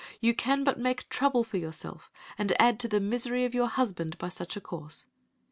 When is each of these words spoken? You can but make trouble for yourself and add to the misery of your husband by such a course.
You 0.19 0.33
can 0.33 0.63
but 0.63 0.79
make 0.79 1.07
trouble 1.09 1.43
for 1.43 1.57
yourself 1.59 2.09
and 2.35 2.59
add 2.59 2.79
to 2.79 2.87
the 2.87 2.99
misery 2.99 3.45
of 3.45 3.53
your 3.53 3.67
husband 3.67 4.17
by 4.17 4.29
such 4.29 4.57
a 4.57 4.61
course. 4.61 5.05